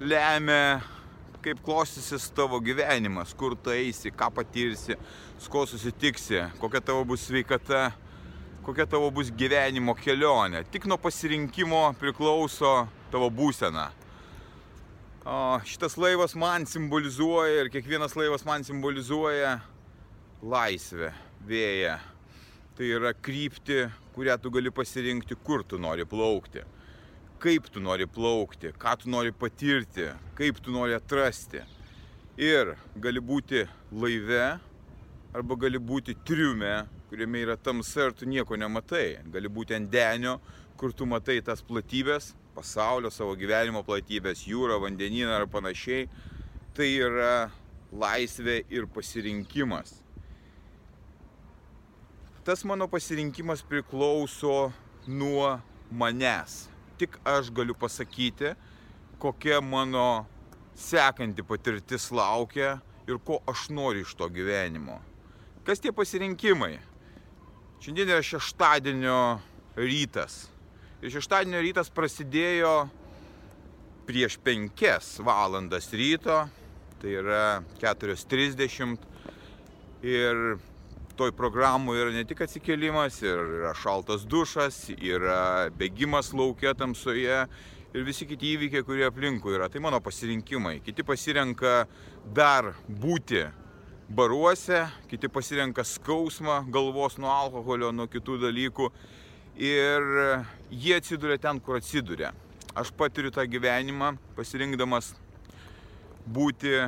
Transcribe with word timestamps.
lemia, 0.00 0.80
kaip 1.44 1.60
klostysis 1.62 2.30
tavo 2.34 2.58
gyvenimas, 2.60 3.34
kur 3.36 3.54
tu 3.56 3.72
eisi, 3.74 4.10
ką 4.10 4.30
patirsi, 4.34 4.96
su 5.38 5.50
kuo 5.50 5.66
susitiksi, 5.68 6.40
kokia 6.58 6.80
tavo 6.80 7.04
bus 7.04 7.26
sveikata, 7.28 7.90
kokia 8.64 8.86
tavo 8.90 9.10
bus 9.14 9.30
gyvenimo 9.30 9.94
kelionė. 9.98 10.64
Tik 10.72 10.88
nuo 10.90 10.98
pasirinkimo 10.98 11.92
priklauso 12.00 12.86
tavo 13.12 13.28
būsena. 13.30 13.90
O 15.24 15.36
šitas 15.64 15.96
laivas 15.96 16.34
man 16.36 16.66
simbolizuoja 16.68 17.62
ir 17.62 17.70
kiekvienas 17.72 18.16
laivas 18.16 18.44
man 18.44 18.64
simbolizuoja 18.64 19.58
laisvę, 20.42 21.14
vėją. 21.48 21.96
Tai 22.74 22.88
yra 22.90 23.14
krypti, 23.14 23.84
kurią 24.16 24.36
tu 24.42 24.50
gali 24.52 24.72
pasirinkti, 24.74 25.36
kur 25.44 25.62
tu 25.64 25.78
nori 25.78 26.04
plaukti 26.08 26.64
kaip 27.44 27.66
tu 27.68 27.80
nori 27.80 28.06
plaukti, 28.08 28.70
ką 28.80 28.94
tu 29.02 29.10
nori 29.12 29.32
patirti, 29.36 30.06
kaip 30.38 30.62
tu 30.64 30.72
nori 30.72 30.94
atrasti. 30.96 31.60
Ir 32.40 32.72
gali 32.96 33.20
būti 33.20 33.66
laive, 33.92 34.46
arba 35.36 35.58
gali 35.60 35.76
būti 35.76 36.16
triume, 36.24 36.86
kuriame 37.10 37.44
yra 37.44 37.58
tamsa 37.60 38.08
ir 38.08 38.16
tu 38.16 38.24
nieko 38.24 38.56
nematai. 38.56 39.20
Gali 39.28 39.52
būti 39.52 39.76
ant 39.76 39.92
denio, 39.92 40.38
kur 40.80 40.96
tu 40.96 41.04
matai 41.04 41.42
tas 41.44 41.60
platybės, 41.60 42.32
pasaulio, 42.56 43.12
savo 43.12 43.36
gyvenimo 43.36 43.84
platybės, 43.84 44.46
jūrą, 44.48 44.80
vandenyną 44.80 45.36
ar 45.36 45.44
panašiai. 45.50 46.08
Tai 46.74 46.88
yra 46.88 47.50
laisvė 47.92 48.62
ir 48.72 48.88
pasirinkimas. 48.88 49.98
Tas 52.44 52.64
mano 52.64 52.88
pasirinkimas 52.88 53.60
priklauso 53.68 54.72
nuo 55.06 55.58
manęs 55.92 56.64
tik 56.98 57.18
aš 57.24 57.50
galiu 57.54 57.74
pasakyti, 57.74 58.54
kokia 59.18 59.60
mano 59.60 60.26
sekanti 60.74 61.42
patirtis 61.46 62.10
laukia 62.12 62.78
ir 63.08 63.20
ko 63.24 63.40
aš 63.46 63.68
noriu 63.70 64.04
iš 64.04 64.14
to 64.18 64.28
gyvenimo. 64.32 64.98
Kas 65.64 65.80
tie 65.80 65.92
pasirinkimai? 65.92 66.76
Šiandien 67.84 68.10
yra 68.14 68.24
šeštadienio 68.24 69.18
rytas. 69.76 70.46
Ir 71.04 71.12
šeštadienio 71.12 71.62
rytas 71.64 71.90
prasidėjo 71.92 72.74
prieš 74.08 74.38
5 74.44 75.24
valandas 75.24 75.90
ryto, 75.92 76.44
tai 77.00 77.16
yra 77.20 77.62
4.30. 77.80 79.10
Ir 80.04 80.40
toj 81.16 81.32
programoje 81.36 82.02
yra 82.04 82.12
ne 82.14 82.24
tik 82.28 82.44
atsikėlimas, 82.44 83.20
ir 83.24 83.38
yra 83.60 83.72
šaltas 83.78 84.26
dušas, 84.28 84.88
yra 84.94 85.70
bėgimas 85.78 86.32
laukia 86.34 86.74
tamsoje 86.78 87.44
ir 87.94 88.06
visi 88.06 88.26
kiti 88.26 88.54
įvykiai, 88.56 88.84
kurie 88.86 89.06
aplinkui 89.06 89.54
yra. 89.54 89.68
Tai 89.70 89.82
mano 89.84 90.00
pasirinkimai. 90.02 90.80
Kiti 90.84 91.06
pasirenka 91.06 91.84
dar 92.34 92.72
būti 92.88 93.44
baruose, 94.10 94.84
kiti 95.10 95.30
pasirenka 95.32 95.84
skausmą 95.86 96.64
galvos 96.74 97.18
nuo 97.22 97.30
alkoholio, 97.32 97.92
nuo 97.94 98.08
kitų 98.10 98.40
dalykų 98.48 98.90
ir 99.62 100.10
jie 100.70 100.98
atsiduria 100.98 101.38
ten, 101.38 101.62
kur 101.62 101.78
atsiduria. 101.78 102.34
Aš 102.74 102.90
patiriu 102.98 103.30
tą 103.30 103.46
gyvenimą 103.46 104.16
pasirinkdamas 104.34 105.12
būti 106.26 106.80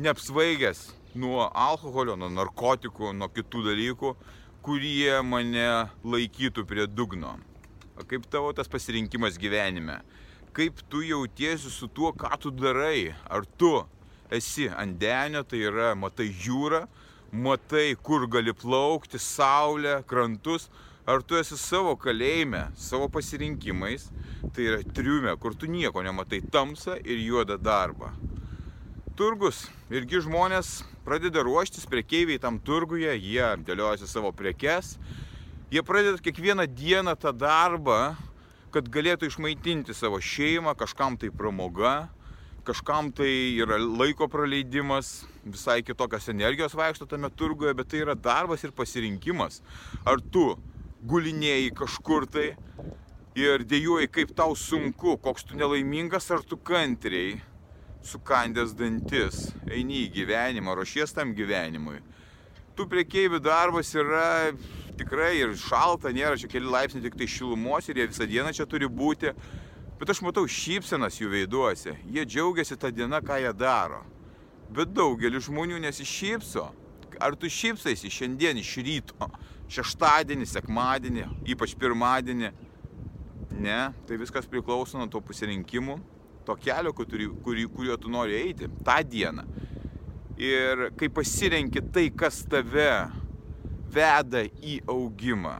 neapsvaigęs 0.00 0.86
nuo 1.14 1.46
alkoholio, 1.54 2.16
nuo 2.18 2.28
narkotikų, 2.32 3.12
nuo 3.14 3.28
kitų 3.30 3.62
dalykų, 3.68 4.12
kurie 4.64 5.20
mane 5.22 5.68
laikytų 6.02 6.64
prie 6.66 6.86
dugno. 6.90 7.36
Kaip 8.10 8.26
tavo 8.30 8.50
tas 8.56 8.70
pasirinkimas 8.70 9.38
gyvenime? 9.38 10.00
Kaip 10.54 10.80
tu 10.90 11.02
jautiesi 11.06 11.70
su 11.70 11.88
tuo, 11.90 12.12
ką 12.14 12.32
tu 12.42 12.50
darai? 12.54 13.14
Ar 13.30 13.46
tu 13.58 13.72
esi 14.34 14.68
ant 14.70 14.98
denio, 14.98 15.44
tai 15.46 15.62
yra 15.68 15.92
matai 15.98 16.28
jūrą, 16.30 16.84
matai, 17.30 17.94
kur 18.02 18.26
gali 18.30 18.54
plaukti, 18.54 19.18
saulę, 19.18 20.00
krantus, 20.10 20.68
ar 21.06 21.22
tu 21.22 21.38
esi 21.38 21.58
savo 21.60 21.94
kalėjime, 22.00 22.68
savo 22.78 23.10
pasirinkimais, 23.12 24.08
tai 24.54 24.70
yra 24.70 24.82
triume, 24.94 25.34
kur 25.38 25.54
tu 25.58 25.70
nieko 25.70 26.02
nematai 26.02 26.42
tamsą 26.54 26.98
ir 27.02 27.22
juodą 27.22 27.58
darbą 27.58 28.14
turgus 29.14 29.68
irgi 29.94 30.18
žmonės 30.24 30.80
pradeda 31.06 31.44
ruoštis, 31.46 31.86
prekeiviai 31.86 32.40
tam 32.42 32.58
turguje, 32.58 33.12
jie 33.14 33.46
dėliojasi 33.62 34.08
savo 34.10 34.32
prekes, 34.34 34.96
jie 35.70 35.82
pradeda 35.86 36.18
kiekvieną 36.18 36.66
dieną 36.66 37.14
tą 37.22 37.30
darbą, 37.36 38.16
kad 38.74 38.90
galėtų 38.90 39.30
išmaitinti 39.30 39.94
savo 39.94 40.18
šeimą, 40.18 40.74
kažkam 40.74 41.14
tai 41.20 41.30
pramoga, 41.30 42.08
kažkam 42.66 43.12
tai 43.14 43.30
yra 43.62 43.78
laiko 43.78 44.26
praleidimas, 44.30 45.28
visai 45.46 45.78
kitokios 45.86 46.26
energijos 46.32 46.74
vaikšto 46.74 47.06
tame 47.06 47.30
turguje, 47.30 47.74
bet 47.76 47.92
tai 47.92 48.02
yra 48.02 48.18
darbas 48.18 48.66
ir 48.66 48.74
pasirinkimas. 48.74 49.60
Ar 50.02 50.18
tu 50.18 50.56
gulinėjai 51.06 51.70
kažkur 51.78 52.26
tai 52.26 52.54
ir 53.38 53.62
dėjuoji, 53.62 54.10
kaip 54.10 54.34
tau 54.34 54.58
sunku, 54.58 55.20
koks 55.22 55.46
tu 55.46 55.58
nelaimingas, 55.60 56.32
ar 56.34 56.42
tu 56.42 56.58
kantriai 56.58 57.36
sukandęs 58.04 58.74
dantis, 58.76 59.48
eini 59.70 60.04
į 60.04 60.10
gyvenimą, 60.18 60.76
ruošies 60.76 61.14
tam 61.16 61.32
gyvenimui. 61.36 62.00
Tų 62.74 62.86
priekeivių 62.90 63.38
darbas 63.42 63.92
yra 63.94 64.52
tikrai 64.98 65.36
ir 65.40 65.54
šalta, 65.58 66.12
nėra 66.14 66.38
čia 66.38 66.50
keli 66.50 66.70
laipsniai 66.70 67.04
tik 67.06 67.16
tai 67.18 67.28
šilumos 67.30 67.88
ir 67.88 68.00
jie 68.00 68.08
visą 68.10 68.26
dieną 68.30 68.52
čia 68.56 68.66
turi 68.70 68.88
būti. 68.90 69.32
Bet 69.98 70.10
aš 70.10 70.24
matau 70.26 70.42
šypsenas 70.50 71.20
jų 71.20 71.30
veiduose, 71.32 71.94
jie 72.10 72.24
džiaugiasi 72.26 72.76
tą 72.80 72.90
dieną, 72.90 73.22
ką 73.24 73.38
jie 73.44 73.52
daro. 73.56 74.02
Bet 74.74 74.90
daugelis 74.94 75.46
žmonių 75.46 75.78
nesišypso. 75.84 76.66
Ar 77.22 77.36
tu 77.38 77.46
šypsaisi 77.46 78.10
šiandien 78.10 78.58
iš 78.58 78.72
ryto, 78.82 79.28
šeštadienį, 79.70 80.48
sekmadienį, 80.50 81.28
ypač 81.54 81.76
pirmadienį? 81.78 82.50
Ne, 83.54 83.80
tai 84.08 84.18
viskas 84.18 84.48
priklauso 84.50 84.98
nuo 84.98 85.06
to 85.06 85.20
pasirinkimų, 85.22 86.00
to 86.46 86.56
kelio, 86.60 86.92
kurį, 86.96 87.28
kurį, 87.44 87.66
kuriuo 87.74 87.98
tu 88.00 88.12
nori 88.12 88.36
eiti 88.38 88.68
tą 88.84 88.98
dieną. 89.08 89.44
Ir 90.40 90.88
kai 90.98 91.08
pasirenki 91.14 91.82
tai, 91.94 92.08
kas 92.10 92.42
tave 92.50 92.88
veda 93.94 94.42
į 94.42 94.80
augimą, 94.90 95.58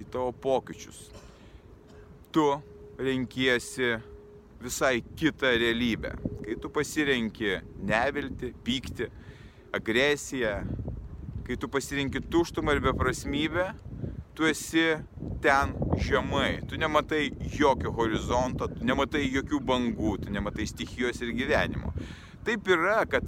į 0.00 0.08
tavo 0.12 0.32
pokyčius, 0.32 1.10
tu 2.32 2.46
renkiesi 3.00 3.98
visai 4.60 5.00
kitą 5.16 5.52
realybę. 5.60 6.14
Kai 6.44 6.56
tu 6.60 6.70
pasirenki 6.72 7.58
nevilti, 7.86 8.54
pykti, 8.64 9.10
agresiją, 9.76 10.56
kai 11.46 11.56
tu 11.60 11.68
pasirenki 11.70 12.22
tuštumą 12.32 12.76
ir 12.76 12.82
beprasmybę, 12.88 13.70
tu 14.34 14.48
esi 14.48 14.86
ten 15.44 15.76
žemai, 16.00 16.60
tu 16.68 16.78
nematai 16.80 17.30
jokio 17.54 17.92
horizonto, 17.96 18.68
tu 18.72 18.86
nematai 18.86 19.26
jokių 19.28 19.60
bangų, 19.66 20.16
tu 20.24 20.32
nematai 20.32 20.66
stichijos 20.68 21.20
ir 21.22 21.34
gyvenimo. 21.36 21.92
Taip 22.46 22.68
yra, 22.72 23.02
kad 23.10 23.26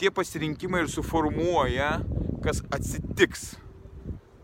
tie 0.00 0.10
pasirinkimai 0.14 0.84
ir 0.84 0.90
suformuoja, 0.90 2.00
kas 2.44 2.64
atsitiks 2.72 3.54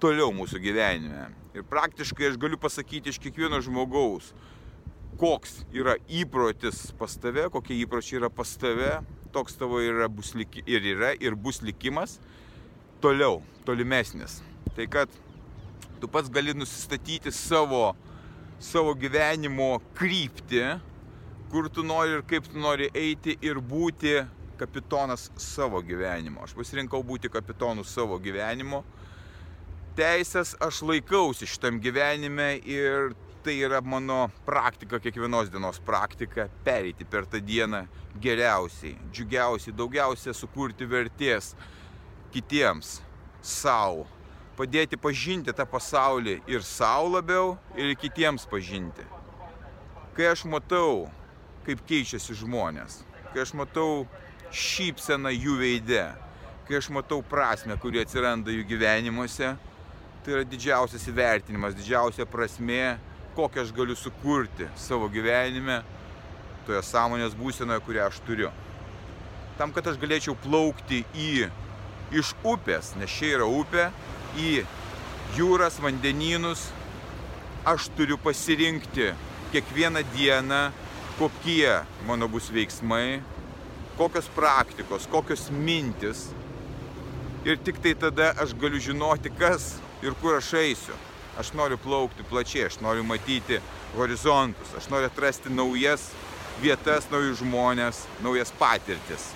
toliau 0.03 0.33
mūsų 0.37 0.61
gyvenime. 0.63 1.31
Ir 1.57 1.65
praktiškai 1.67 2.31
aš 2.31 2.39
galiu 2.41 2.59
pasakyti 2.61 3.13
iš 3.13 3.21
kiekvieno 3.23 3.63
žmogaus, 3.65 4.33
koks 5.21 5.63
yra 5.73 5.97
įprotis 6.13 6.91
pas 6.99 7.15
tave, 7.21 7.49
kokie 7.53 7.79
įpročiai 7.81 8.21
yra 8.21 8.31
pas 8.33 8.51
tave, 8.61 8.99
toks 9.33 9.57
tavo 9.57 9.81
yra 9.81 10.11
bus 10.13 10.35
liki, 10.37 10.63
ir 10.69 10.85
yra 10.93 11.15
ir 11.17 11.37
bus 11.37 11.63
likimas 11.65 12.19
toliau, 13.01 13.41
tolimesnis. 13.65 14.43
Tai 14.77 14.87
kad 14.93 15.13
tu 16.01 16.09
pats 16.09 16.31
gali 16.33 16.55
nusistatyti 16.55 17.33
savo, 17.33 17.95
savo 18.63 18.95
gyvenimo 18.99 19.77
kryptį, 19.97 20.65
kur 21.51 21.69
tu 21.73 21.85
nori 21.87 22.19
ir 22.19 22.25
kaip 22.29 22.49
tu 22.51 22.61
nori 22.61 22.89
eiti 22.95 23.37
ir 23.45 23.61
būti 23.63 24.17
kapitonas 24.59 25.31
savo 25.41 25.83
gyvenimo. 25.85 26.45
Aš 26.45 26.57
pasirinkau 26.57 27.03
būti 27.07 27.31
kapitonu 27.33 27.85
savo 27.85 28.19
gyvenimo. 28.23 28.83
Teisės 29.97 30.55
aš 30.61 30.83
laikausi 30.85 31.49
šitam 31.49 31.79
gyvenime 31.81 32.57
ir 32.69 33.15
tai 33.47 33.55
yra 33.63 33.79
mano 33.81 34.27
praktika, 34.45 34.99
kiekvienos 34.99 35.53
dienos 35.55 35.79
praktika, 35.87 36.49
pereiti 36.67 37.07
per 37.07 37.29
tą 37.31 37.39
dieną 37.39 37.85
geriausiai, 38.21 38.97
džiugiausiai, 39.15 39.77
daugiausia 39.77 40.35
sukurti 40.35 40.89
vertės 40.91 41.53
kitiems, 42.35 42.97
savo, 43.47 44.09
padėti 44.57 44.99
pažinti 45.01 45.53
tą 45.57 45.67
pasaulį 45.69 46.41
ir 46.51 46.65
savo 46.65 47.13
labiau, 47.17 47.55
ir 47.77 47.95
kitiems 48.01 48.47
pažinti. 48.51 49.05
Kai 50.17 50.31
aš 50.33 50.47
matau, 50.49 51.07
kaip 51.67 51.83
keičiasi 51.89 52.37
žmonės, 52.41 53.03
kai 53.33 53.45
aš 53.45 53.53
matau 53.59 54.07
šypseną 54.55 55.33
jų 55.35 55.59
veide, 55.61 56.07
kai 56.69 56.79
aš 56.81 56.89
matau 56.95 57.21
prasme, 57.23 57.77
kuri 57.83 58.01
atsiranda 58.03 58.55
jų 58.55 58.65
gyvenimuose, 58.71 59.53
tai 60.25 60.35
yra 60.35 60.47
didžiausias 60.49 61.05
įvertinimas, 61.11 61.77
didžiausia 61.77 62.27
prasme, 62.27 62.97
kokią 63.37 63.67
aš 63.67 63.75
galiu 63.77 63.95
sukurti 63.99 64.67
savo 64.81 65.11
gyvenime, 65.13 65.83
toje 66.67 66.81
sąmonės 66.83 67.37
būsenoje, 67.39 67.85
kurią 67.87 68.09
aš 68.09 68.19
turiu. 68.27 68.51
Tam, 69.61 69.73
kad 69.73 69.87
aš 69.87 70.01
galėčiau 70.01 70.35
plaukti 70.43 71.05
į, 71.15 71.47
iš 72.17 72.33
upės, 72.45 72.95
nes 72.99 73.13
čia 73.13 73.37
yra 73.37 73.47
upė, 73.47 73.91
į 74.35 74.65
jūras, 75.37 75.79
vandenynus, 75.83 76.69
aš 77.67 77.89
turiu 77.97 78.19
pasirinkti 78.23 79.13
kiekvieną 79.53 80.03
dieną, 80.15 80.61
kokie 81.19 81.81
mano 82.07 82.29
bus 82.29 82.51
veiksmai, 82.53 83.23
kokios 83.97 84.29
praktikos, 84.35 85.09
kokios 85.11 85.49
mintis. 85.51 86.29
Ir 87.47 87.59
tik 87.63 87.79
tai 87.83 87.95
tada 87.95 88.33
aš 88.43 88.55
galiu 88.59 88.81
žinoti, 88.83 89.31
kas 89.39 89.77
ir 90.03 90.15
kur 90.21 90.37
aš 90.37 90.53
eisiu. 90.61 90.97
Aš 91.37 91.53
noriu 91.53 91.77
plaukti 91.79 92.25
plačiai, 92.25 92.67
aš 92.71 92.81
noriu 92.81 93.05
matyti 93.05 93.61
horizontus, 93.97 94.73
aš 94.77 94.89
noriu 94.89 95.11
atrasti 95.11 95.53
naujas 95.53 96.09
vietas, 96.63 97.09
naujus 97.13 97.43
žmonės, 97.43 98.05
naujas 98.25 98.53
patirtis. 98.57 99.31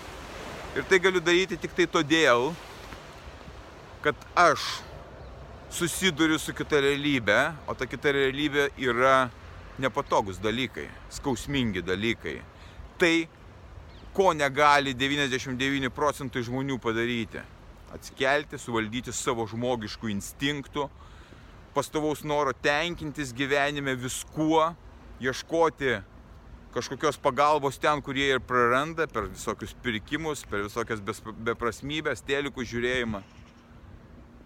Ir 0.77 0.87
tai 0.89 1.01
galiu 1.03 1.21
daryti 1.21 1.59
tik 1.61 1.75
tai 1.77 1.87
todėl, 1.91 2.53
kad 4.03 4.17
aš 4.35 4.61
susiduriu 5.71 6.39
su 6.39 6.55
kita 6.57 6.81
realybė, 6.83 7.39
o 7.69 7.75
ta 7.79 7.87
kita 7.87 8.13
realybė 8.17 8.71
yra 8.81 9.31
nepatogus 9.81 10.41
dalykai, 10.43 10.89
skausmingi 11.13 11.83
dalykai. 11.85 12.41
Tai, 13.01 13.15
ko 14.17 14.33
negali 14.35 14.95
99 14.97 15.93
procentai 15.95 16.43
žmonių 16.45 16.81
padaryti. 16.83 17.43
Atsikelti, 17.95 18.59
suvaldyti 18.59 19.13
savo 19.15 19.47
žmogiškų 19.51 20.11
instinktų, 20.13 20.87
pastovaus 21.75 22.23
noro 22.27 22.53
tenkintis 22.55 23.33
gyvenime 23.35 23.97
viskuo, 23.99 24.73
ieškoti 25.23 25.99
kažkokios 26.75 27.19
pagalbos 27.19 27.81
ten, 27.83 28.03
kurie 28.03 28.29
ir 28.31 28.41
praranda 28.47 29.09
per 29.11 29.27
visokius 29.31 29.75
pirkimus, 29.83 30.45
per 30.47 30.63
visokias 30.69 31.03
beprasmybės, 31.03 32.23
telikų 32.27 32.67
žiūrėjimą. 32.73 33.23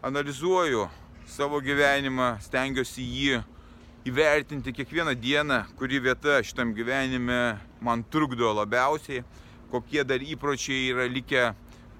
Analizuoju 0.05 0.83
savo 1.25 1.57
gyvenimą, 1.65 2.35
stengiuosi 2.45 3.01
jį 3.09 3.39
įvertinti 4.05 4.75
kiekvieną 4.77 5.15
dieną, 5.17 5.63
kuri 5.79 5.97
vieta 6.05 6.43
šitam 6.45 6.75
gyvenime 6.77 7.57
man 7.81 8.03
trukdo 8.13 8.51
labiausiai, 8.53 9.23
kokie 9.73 10.05
dar 10.05 10.21
įpročiai 10.21 10.91
yra 10.91 11.07
likę, 11.09 11.47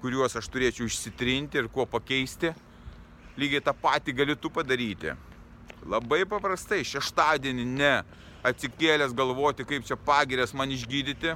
kuriuos 0.03 0.37
aš 0.37 0.51
turėčiau 0.53 0.85
išsitrinti 0.85 1.57
ir 1.57 1.71
kuo 1.73 1.87
pakeisti 1.89 2.53
lygiai 3.41 3.65
tą 3.65 3.73
patį 3.73 4.13
gali 4.21 4.37
tu 4.37 4.53
padaryti. 4.53 5.17
Labai 5.89 6.27
paprastai, 6.29 6.83
šeštadienį 6.85 7.65
ne 7.73 7.93
atsikėlęs 8.45 9.17
galvoti, 9.17 9.65
kaip 9.65 9.81
čia 9.81 9.97
pagirės 9.97 10.53
man 10.53 10.69
išgydyti, 10.77 11.33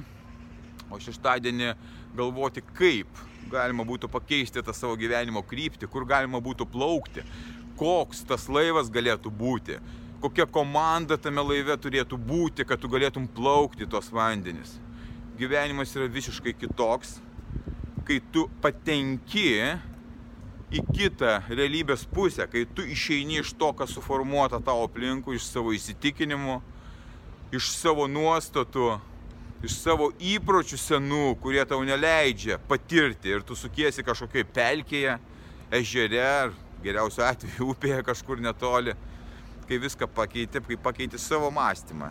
o 0.86 1.02
šeštadienį 1.02 1.74
galvoti, 2.16 2.62
kaip 2.76 3.22
galima 3.50 3.84
būtų 3.86 4.10
pakeisti 4.10 4.62
tą 4.62 4.74
savo 4.76 4.96
gyvenimo 4.98 5.42
kryptį, 5.46 5.88
kur 5.90 6.06
galima 6.08 6.40
būtų 6.42 6.66
plaukti, 6.70 7.24
koks 7.80 8.24
tas 8.28 8.46
laivas 8.52 8.90
galėtų 8.92 9.32
būti, 9.32 9.78
kokia 10.20 10.46
komanda 10.46 11.16
tame 11.18 11.42
laive 11.46 11.76
turėtų 11.80 12.18
būti, 12.20 12.66
kad 12.68 12.80
tu 12.80 12.90
galėtum 12.92 13.28
plaukti 13.28 13.88
tos 13.88 14.10
vandenis. 14.12 14.76
Gyvenimas 15.40 15.94
yra 15.96 16.10
visiškai 16.12 16.52
kitoks, 16.60 17.16
kai 18.04 18.20
tu 18.32 18.46
patenki 18.60 19.78
į 20.70 20.82
kitą 20.92 21.40
realybės 21.48 22.04
pusę, 22.10 22.46
kai 22.50 22.66
tu 22.76 22.84
išeini 22.86 23.40
iš 23.40 23.54
to, 23.58 23.72
kas 23.74 23.94
suformuota 23.96 24.60
tavo 24.62 24.84
aplinkų, 24.86 25.34
iš 25.34 25.48
savo 25.48 25.72
įsitikinimų, 25.74 26.60
iš 27.56 27.72
savo 27.74 28.06
nuostatų, 28.10 29.00
iš 29.64 29.76
savo 29.76 30.08
įpročių 30.16 30.78
senų, 30.80 31.24
kurie 31.42 31.62
tau 31.68 31.82
neleidžia 31.84 32.58
patirti 32.68 33.34
ir 33.34 33.44
tu 33.44 33.56
sukiesi 33.58 34.04
kažkokiai 34.06 34.46
pelkėje, 34.48 35.18
ežere 35.80 36.22
ar 36.24 36.54
geriausiu 36.84 37.26
atveju 37.28 37.68
upėje 37.74 38.00
kažkur 38.06 38.40
netoli, 38.40 38.96
kai 39.68 39.78
viską 39.82 40.08
pakeiti, 40.16 40.62
kai 40.64 40.80
pakeiti 40.80 41.20
savo 41.20 41.50
mąstymą. 41.54 42.08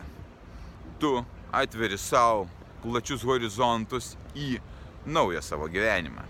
Tu 1.02 1.12
atveri 1.52 1.98
savo 1.98 2.46
plačius 2.84 3.24
horizontus 3.26 4.14
į 4.36 4.60
naują 5.06 5.42
savo 5.42 5.66
gyvenimą. 5.68 6.22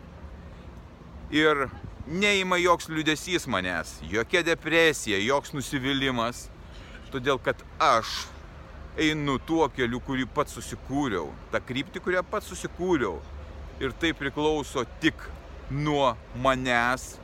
Ir 1.31 1.69
neima 2.11 2.59
joks 2.59 2.89
liūdėsys 2.91 3.47
manęs, 3.51 3.99
jokia 4.11 4.43
depresija, 4.47 5.21
joks 5.23 5.53
nusivylimas, 5.55 6.49
todėl 7.13 7.39
kad 7.43 7.61
aš 7.79 8.25
einu 8.99 9.39
tuo 9.47 9.69
keliu, 9.73 10.01
kurį 10.03 10.27
pats 10.35 10.57
susikūriau, 10.59 11.31
tą 11.53 11.61
kryptį, 11.63 12.03
kurią 12.03 12.23
pats 12.27 12.51
susikūriau. 12.51 13.19
Ir 13.81 13.95
tai 13.97 14.13
priklauso 14.17 14.85
tik 15.01 15.23
nuo 15.71 16.13
manęs, 16.43 17.15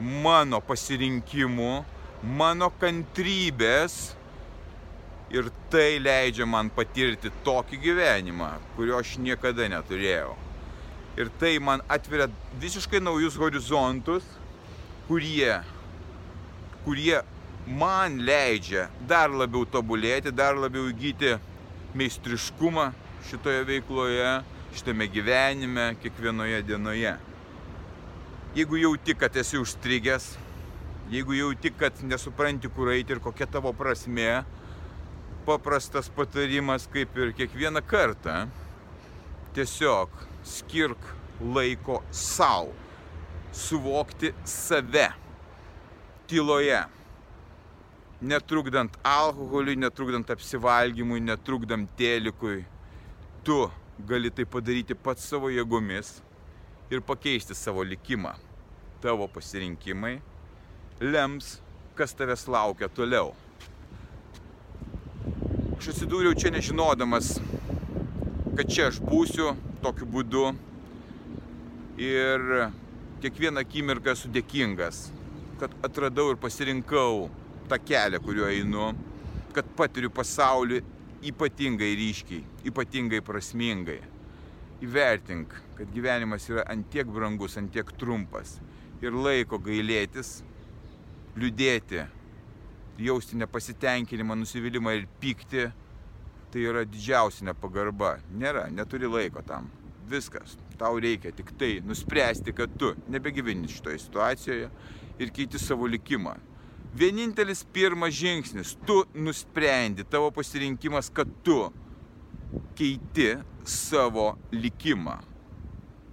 mano 0.00 0.60
pasirinkimų, 0.60 1.72
mano 2.36 2.70
kantrybės. 2.80 4.16
Ir 5.34 5.48
tai 5.72 5.98
leidžia 5.98 6.46
man 6.46 6.68
patirti 6.70 7.32
tokį 7.46 7.80
gyvenimą, 7.82 8.52
kurio 8.76 9.00
aš 9.00 9.16
niekada 9.18 9.66
neturėjau. 9.72 10.36
Ir 11.18 11.32
tai 11.40 11.56
man 11.58 11.82
atveria 11.90 12.28
visiškai 12.62 13.00
naujus 13.02 13.38
horizontus, 13.40 14.26
kurie, 15.08 15.56
kurie 16.84 17.16
man 17.66 18.20
leidžia 18.22 18.86
dar 19.08 19.30
labiau 19.30 19.66
tobulėti, 19.66 20.30
dar 20.30 20.56
labiau 20.58 20.86
įgyti 20.90 21.34
meistriškumą 21.98 22.90
šitoje 23.26 23.64
veikloje, 23.66 24.28
šitame 24.76 25.08
gyvenime, 25.10 25.86
kiekvienoje 26.02 26.62
dienoje. 26.66 27.16
Jeigu 28.56 28.78
jauti, 28.80 29.16
kad 29.18 29.34
esi 29.36 29.58
užstrigęs, 29.58 30.30
jeigu 31.10 31.34
jauti, 31.36 31.72
kad 31.74 31.98
nesupranti, 32.06 32.70
kur 32.72 32.92
eiti 32.94 33.16
ir 33.16 33.20
kokia 33.24 33.48
tavo 33.50 33.72
prasme, 33.76 34.44
paprastas 35.46 36.08
patarimas 36.10 36.86
kaip 36.90 37.18
ir 37.18 37.34
kiekvieną 37.36 37.82
kartą, 37.86 38.46
tiesiog 39.54 40.10
skirk 40.46 41.12
laiko 41.40 42.00
savo, 42.14 42.72
suvokti 43.52 44.32
save 44.44 45.10
tyloje, 46.30 46.80
netrukdant 48.20 48.96
alkoholiui, 49.04 49.76
netrukdant 49.76 50.30
apsivalgymui, 50.30 51.20
netrukdant 51.20 51.88
telikui. 51.96 52.64
Tu 53.44 53.58
gali 54.08 54.30
tai 54.30 54.44
padaryti 54.44 54.94
pats 54.94 55.28
savo 55.30 55.50
jėgomis 55.52 56.16
ir 56.90 57.02
pakeisti 57.04 57.54
savo 57.54 57.84
likimą. 57.84 58.34
Tavo 59.02 59.28
pasirinkimai 59.28 60.18
lems, 61.00 61.58
kas 61.94 62.14
tavęs 62.16 62.46
laukia 62.48 62.88
toliau. 62.88 63.34
Aš 65.76 65.90
atsidūriau 65.92 66.32
čia 66.32 66.50
nežinodamas, 66.54 67.36
kad 68.56 68.64
čia 68.72 68.88
aš 68.88 69.02
būsiu 69.04 69.52
tokiu 69.84 70.08
būdu 70.08 70.46
ir 72.00 72.70
kiekvieną 73.20 73.60
akimirką 73.60 74.14
esu 74.16 74.30
dėkingas, 74.32 75.10
kad 75.60 75.72
atradau 75.84 76.30
ir 76.32 76.40
pasirinkau 76.40 77.28
tą 77.70 77.78
kelią, 77.82 78.20
kuriuo 78.24 78.50
einu, 78.50 78.90
kad 79.56 79.68
patiriu 79.78 80.10
pasaulį 80.14 80.82
ypatingai 81.26 81.94
ryškiai, 81.98 82.42
ypatingai 82.68 83.22
prasmingai. 83.24 84.00
Įvertink, 84.84 85.54
kad 85.78 85.92
gyvenimas 85.94 86.44
yra 86.52 86.66
antiek 86.68 87.08
brangus, 87.08 87.56
antiek 87.56 87.88
trumpas 87.96 88.58
ir 89.00 89.16
laiko 89.16 89.58
gailėtis, 89.62 90.42
liūdėti, 91.36 92.04
jausti 93.00 93.40
nepasitenkinimą, 93.40 94.36
nusivylimą 94.40 94.94
ir 94.96 95.08
pykti 95.20 95.66
tai 96.52 96.62
yra 96.64 96.84
didžiausia 96.88 97.50
nepagarba. 97.50 98.16
Nėra, 98.32 98.66
neturi 98.72 99.08
laiko 99.10 99.42
tam. 99.44 99.68
Viskas. 100.08 100.54
Tau 100.78 101.00
reikia 101.02 101.32
tik 101.34 101.50
tai 101.58 101.80
nuspręsti, 101.84 102.54
kad 102.56 102.72
tu 102.78 102.92
nebegyveni 103.12 103.68
šitoje 103.68 103.98
situacijoje 104.04 104.68
ir 105.18 105.32
keiti 105.34 105.60
savo 105.60 105.88
likimą. 105.90 106.36
Vienintelis 106.94 107.64
pirmas 107.72 108.14
žingsnis, 108.14 108.76
tu 108.86 109.02
nusprendi, 109.14 110.04
tavo 110.04 110.30
pasirinkimas, 110.30 111.10
kad 111.12 111.28
tu 111.44 111.72
keiti 112.76 113.34
savo 113.64 114.36
likimą. 114.52 115.18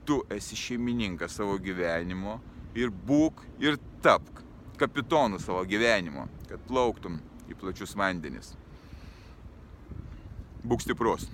Tu 0.06 0.18
esi 0.36 0.58
šeimininkas 0.60 1.38
savo 1.38 1.56
gyvenimo 1.64 2.40
ir 2.76 2.92
būk 2.92 3.46
ir 3.64 3.78
tapk 4.04 4.42
kapitonu 4.78 5.40
savo 5.40 5.64
gyvenimo, 5.70 6.28
kad 6.50 6.60
plauktum 6.68 7.22
į 7.48 7.56
plačius 7.60 7.96
vandenis. 7.96 8.54
Būk 10.64 10.84
stiprus. 10.84 11.30